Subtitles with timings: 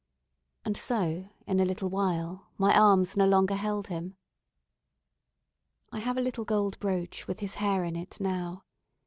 [0.65, 4.17] And so in a little while my arms no longer held him.
[5.91, 8.63] I have a little gold brooch with his hair in it now.